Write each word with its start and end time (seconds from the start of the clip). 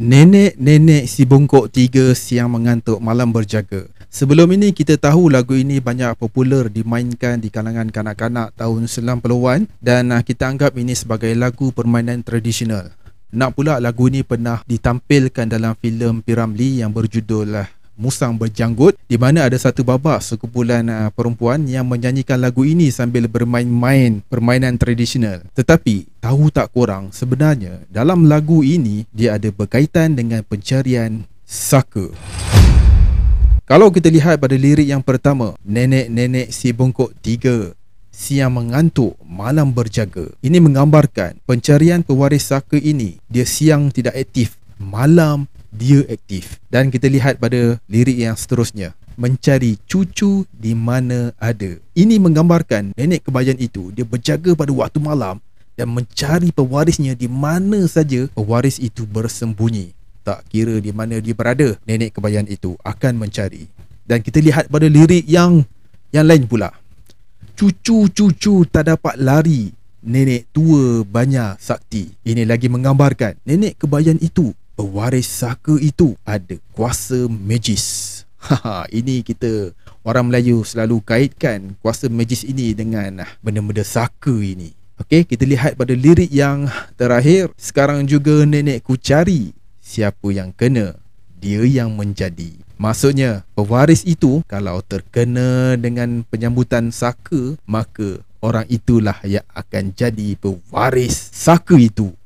Nenek-nenek 0.00 1.04
si 1.04 1.28
bongkok 1.28 1.68
tiga 1.68 2.16
siang 2.16 2.48
mengantuk 2.48 3.04
malam 3.04 3.36
berjaga. 3.36 3.84
Sebelum 4.08 4.48
ini 4.48 4.72
kita 4.72 4.96
tahu 4.96 5.28
lagu 5.28 5.52
ini 5.52 5.76
banyak 5.76 6.16
popular 6.16 6.72
dimainkan 6.72 7.36
di 7.36 7.52
kalangan 7.52 7.92
kanak-kanak 7.92 8.56
tahun 8.56 8.88
90-an 8.88 9.68
dan 9.76 10.08
ah, 10.16 10.24
kita 10.24 10.48
anggap 10.48 10.72
ini 10.80 10.96
sebagai 10.96 11.28
lagu 11.36 11.68
permainan 11.76 12.24
tradisional. 12.24 12.88
Nak 13.28 13.52
pula 13.52 13.76
lagu 13.76 14.08
ini 14.08 14.24
pernah 14.24 14.64
ditampilkan 14.64 15.52
dalam 15.52 15.76
filem 15.76 16.24
Piramli 16.24 16.80
yang 16.80 16.96
berjudul 16.96 17.60
ah, 17.60 17.68
Musang 18.00 18.40
Berjanggut 18.40 18.96
di 19.04 19.20
mana 19.20 19.44
ada 19.44 19.60
satu 19.60 19.84
babak 19.84 20.24
sekumpulan 20.24 20.88
uh, 20.88 21.12
perempuan 21.12 21.68
yang 21.68 21.84
menyanyikan 21.84 22.40
lagu 22.40 22.64
ini 22.64 22.88
sambil 22.88 23.28
bermain-main 23.28 24.24
permainan 24.24 24.80
tradisional. 24.80 25.44
Tetapi 25.52 26.08
tahu 26.24 26.48
tak 26.48 26.72
korang 26.72 27.12
sebenarnya 27.12 27.84
dalam 27.92 28.24
lagu 28.24 28.64
ini 28.64 29.04
dia 29.12 29.36
ada 29.36 29.52
berkaitan 29.52 30.16
dengan 30.16 30.40
pencarian 30.40 31.28
saka. 31.44 32.08
Kalau 33.68 33.92
kita 33.92 34.08
lihat 34.08 34.40
pada 34.40 34.56
lirik 34.56 34.88
yang 34.88 35.04
pertama, 35.04 35.54
nenek-nenek 35.62 36.50
si 36.50 36.72
bongkok 36.72 37.12
tiga 37.20 37.76
siang 38.20 38.52
mengantuk, 38.52 39.16
malam 39.24 39.72
berjaga. 39.72 40.28
Ini 40.44 40.60
menggambarkan 40.60 41.40
pencarian 41.48 42.04
pewaris 42.04 42.52
saka 42.52 42.76
ini 42.76 43.16
dia 43.32 43.48
siang 43.48 43.88
tidak 43.88 44.12
aktif, 44.18 44.60
malam 44.76 45.48
dia 45.70 46.02
aktif. 46.10 46.58
Dan 46.68 46.90
kita 46.90 47.06
lihat 47.06 47.38
pada 47.38 47.78
lirik 47.86 48.18
yang 48.18 48.34
seterusnya. 48.34 48.92
Mencari 49.18 49.76
cucu 49.84 50.48
di 50.50 50.72
mana 50.72 51.34
ada. 51.36 51.76
Ini 51.94 52.16
menggambarkan 52.22 52.96
nenek 52.96 53.26
kebayan 53.26 53.58
itu 53.60 53.92
dia 53.92 54.06
berjaga 54.06 54.56
pada 54.56 54.72
waktu 54.72 54.98
malam 55.02 55.38
dan 55.76 55.88
mencari 55.92 56.52
pewarisnya 56.52 57.16
di 57.16 57.28
mana 57.28 57.84
saja 57.88 58.28
pewaris 58.32 58.80
itu 58.80 59.04
bersembunyi. 59.04 59.92
Tak 60.20 60.44
kira 60.52 60.76
di 60.80 60.92
mana 60.92 61.16
dia 61.20 61.32
berada, 61.32 61.76
nenek 61.88 62.16
kebayan 62.16 62.44
itu 62.48 62.76
akan 62.84 63.16
mencari. 63.16 63.68
Dan 64.04 64.20
kita 64.20 64.40
lihat 64.40 64.68
pada 64.68 64.84
lirik 64.88 65.24
yang 65.24 65.64
yang 66.12 66.26
lain 66.28 66.44
pula. 66.44 66.74
Cucu-cucu 67.56 68.64
tak 68.68 68.88
dapat 68.88 69.20
lari, 69.20 69.72
nenek 70.00 70.48
tua 70.52 71.04
banyak 71.04 71.60
sakti. 71.60 72.08
Ini 72.24 72.48
lagi 72.48 72.72
menggambarkan 72.72 73.44
nenek 73.44 73.80
kebayan 73.80 74.16
itu 74.20 74.52
pewaris 74.80 75.28
saka 75.28 75.76
itu 75.76 76.16
ada 76.24 76.56
kuasa 76.72 77.28
magis. 77.28 78.16
Haha, 78.40 78.88
ini 78.88 79.20
kita 79.20 79.76
orang 80.00 80.32
Melayu 80.32 80.64
selalu 80.64 81.04
kaitkan 81.04 81.76
kuasa 81.84 82.08
magis 82.08 82.48
ini 82.48 82.72
dengan 82.72 83.28
ah, 83.28 83.30
benda-benda 83.44 83.84
saka 83.84 84.32
ini. 84.32 84.72
Okey, 84.96 85.28
kita 85.28 85.44
lihat 85.44 85.76
pada 85.76 85.92
lirik 85.92 86.32
yang 86.32 86.64
terakhir. 86.96 87.52
Sekarang 87.60 88.08
juga 88.08 88.48
nenekku 88.48 88.96
cari 88.96 89.52
siapa 89.84 90.32
yang 90.32 90.56
kena, 90.56 90.96
dia 91.36 91.60
yang 91.68 91.92
menjadi. 91.92 92.56
Maksudnya, 92.80 93.44
pewaris 93.52 94.08
itu 94.08 94.40
kalau 94.48 94.80
terkena 94.80 95.76
dengan 95.76 96.24
penyambutan 96.24 96.88
saka, 96.88 97.60
maka 97.68 98.24
orang 98.40 98.64
itulah 98.72 99.20
yang 99.28 99.44
akan 99.52 99.92
jadi 99.92 100.40
pewaris 100.40 101.12
saka 101.36 101.76
itu. 101.76 102.16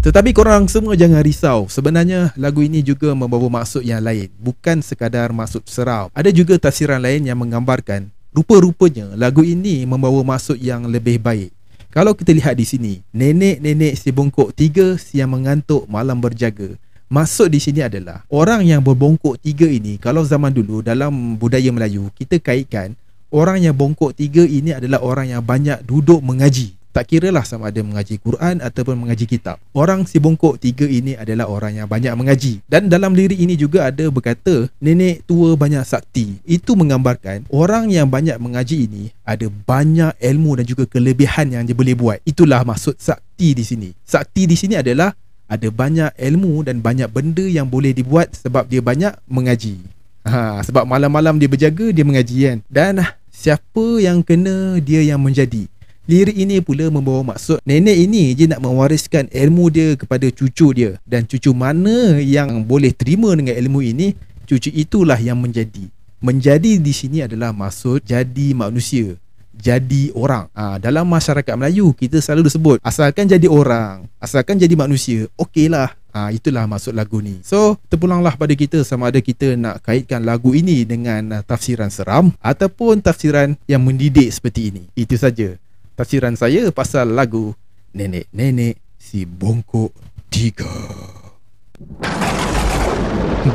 Tetapi 0.00 0.32
korang 0.32 0.64
semua 0.64 0.96
jangan 0.96 1.20
risau. 1.20 1.68
Sebenarnya 1.68 2.32
lagu 2.40 2.64
ini 2.64 2.80
juga 2.80 3.12
membawa 3.12 3.60
maksud 3.60 3.84
yang 3.84 4.00
lain. 4.00 4.32
Bukan 4.40 4.80
sekadar 4.80 5.28
maksud 5.28 5.60
seram. 5.68 6.08
Ada 6.16 6.32
juga 6.32 6.56
tafsiran 6.56 7.04
lain 7.04 7.28
yang 7.28 7.36
menggambarkan 7.36 8.08
rupa-rupanya 8.32 9.12
lagu 9.12 9.44
ini 9.44 9.84
membawa 9.84 10.24
maksud 10.24 10.56
yang 10.56 10.88
lebih 10.88 11.20
baik. 11.20 11.52
Kalau 11.92 12.16
kita 12.16 12.32
lihat 12.32 12.56
di 12.56 12.64
sini, 12.64 12.92
nenek-nenek 13.12 13.92
si 13.92 14.08
bongkok 14.08 14.56
tiga 14.56 14.96
siang 14.96 15.36
mengantuk 15.36 15.84
malam 15.84 16.16
berjaga. 16.16 16.80
Maksud 17.12 17.52
di 17.52 17.60
sini 17.60 17.84
adalah 17.84 18.24
orang 18.32 18.64
yang 18.64 18.80
berbongkok 18.80 19.36
tiga 19.36 19.68
ini 19.68 20.00
kalau 20.00 20.24
zaman 20.24 20.48
dulu 20.48 20.80
dalam 20.80 21.36
budaya 21.36 21.68
Melayu 21.68 22.08
kita 22.16 22.40
kaitkan 22.40 22.96
orang 23.28 23.60
yang 23.60 23.76
bongkok 23.76 24.16
tiga 24.16 24.48
ini 24.48 24.72
adalah 24.72 25.04
orang 25.04 25.28
yang 25.28 25.44
banyak 25.44 25.76
duduk 25.84 26.24
mengaji. 26.24 26.79
Tak 26.90 27.06
kira 27.06 27.30
lah 27.30 27.46
sama 27.46 27.70
ada 27.70 27.78
mengaji 27.86 28.18
Quran 28.18 28.58
ataupun 28.58 28.98
mengaji 28.98 29.22
kitab. 29.30 29.62
Orang 29.70 30.10
si 30.10 30.18
bongkok 30.18 30.58
tiga 30.58 30.90
ini 30.90 31.14
adalah 31.14 31.46
orang 31.46 31.78
yang 31.78 31.86
banyak 31.86 32.10
mengaji. 32.18 32.66
Dan 32.66 32.90
dalam 32.90 33.14
lirik 33.14 33.38
ini 33.38 33.54
juga 33.54 33.86
ada 33.86 34.10
berkata, 34.10 34.66
nenek 34.82 35.22
tua 35.22 35.54
banyak 35.54 35.86
sakti. 35.86 36.42
Itu 36.42 36.74
menggambarkan 36.74 37.46
orang 37.54 37.94
yang 37.94 38.10
banyak 38.10 38.34
mengaji 38.42 38.90
ini 38.90 39.14
ada 39.22 39.46
banyak 39.46 40.18
ilmu 40.18 40.58
dan 40.58 40.64
juga 40.66 40.82
kelebihan 40.90 41.54
yang 41.54 41.62
dia 41.62 41.78
boleh 41.78 41.94
buat. 41.94 42.18
Itulah 42.26 42.66
maksud 42.66 42.98
sakti 42.98 43.54
di 43.54 43.62
sini. 43.62 43.88
Sakti 44.02 44.50
di 44.50 44.58
sini 44.58 44.74
adalah 44.74 45.14
ada 45.46 45.70
banyak 45.70 46.14
ilmu 46.18 46.66
dan 46.66 46.82
banyak 46.82 47.06
benda 47.06 47.46
yang 47.46 47.70
boleh 47.70 47.94
dibuat 47.94 48.34
sebab 48.34 48.66
dia 48.66 48.82
banyak 48.82 49.14
mengaji. 49.30 49.78
Ha, 50.26 50.66
sebab 50.66 50.84
malam-malam 50.90 51.38
dia 51.38 51.46
berjaga, 51.46 51.94
dia 51.94 52.02
mengaji 52.02 52.36
kan. 52.50 52.58
Dan 52.66 53.02
siapa 53.30 54.02
yang 54.02 54.26
kena, 54.26 54.82
dia 54.82 55.06
yang 55.06 55.22
menjadi. 55.22 55.70
Lirik 56.08 56.36
ini 56.36 56.64
pula 56.64 56.88
membawa 56.88 57.34
maksud 57.34 57.60
nenek 57.62 57.96
ini 57.96 58.32
je 58.32 58.48
nak 58.48 58.64
mewariskan 58.64 59.28
ilmu 59.28 59.68
dia 59.68 59.94
kepada 59.94 60.26
cucu 60.32 60.72
dia. 60.72 60.96
Dan 61.04 61.28
cucu 61.28 61.52
mana 61.52 62.16
yang 62.18 62.64
boleh 62.64 62.94
terima 62.94 63.36
dengan 63.36 63.56
ilmu 63.56 63.84
ini? 63.84 64.16
Cucu 64.48 64.72
itulah 64.72 65.20
yang 65.20 65.38
menjadi. 65.38 65.86
Menjadi 66.20 66.80
di 66.80 66.92
sini 66.92 67.24
adalah 67.24 67.52
maksud 67.52 68.04
jadi 68.04 68.56
manusia 68.56 69.16
jadi 69.60 70.10
orang. 70.16 70.48
Ha, 70.56 70.80
dalam 70.80 71.04
masyarakat 71.04 71.52
Melayu 71.52 71.92
kita 71.92 72.18
selalu 72.18 72.48
sebut 72.48 72.76
asalkan 72.80 73.28
jadi 73.28 73.46
orang 73.46 74.08
asalkan 74.16 74.56
jadi 74.56 74.72
manusia. 74.74 75.28
Okeylah. 75.36 75.92
Ha, 76.10 76.34
itulah 76.34 76.66
maksud 76.66 76.90
lagu 76.90 77.22
ni. 77.22 77.38
So 77.46 77.78
terpulanglah 77.86 78.34
pada 78.34 78.50
kita 78.50 78.82
sama 78.82 79.14
ada 79.14 79.22
kita 79.22 79.54
nak 79.54 79.84
kaitkan 79.86 80.26
lagu 80.26 80.50
ini 80.58 80.82
dengan 80.82 81.38
uh, 81.38 81.42
tafsiran 81.46 81.86
seram 81.86 82.34
ataupun 82.42 82.98
tafsiran 82.98 83.54
yang 83.70 83.84
mendidik 83.86 84.26
seperti 84.34 84.74
ini. 84.74 84.82
Itu 84.98 85.14
saja 85.14 85.54
tafsiran 86.00 86.32
saya 86.32 86.72
pasal 86.72 87.12
lagu 87.12 87.52
Nenek-nenek 87.92 88.80
si 88.96 89.28
bongkok 89.28 89.92
tiga. 90.32 90.70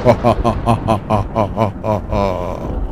Ha 0.06 0.13
ha 0.13 0.33
ha 0.44 0.53
ha 0.53 0.75
ha 0.85 1.22
ha 1.31 1.67
ha 1.81 1.95
ha. 2.11 2.84